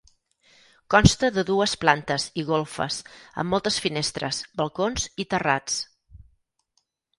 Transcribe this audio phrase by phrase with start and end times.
[0.93, 2.97] Consta de dues plantes i golfes,
[3.43, 5.79] amb moltes finestres, balcons i terrats.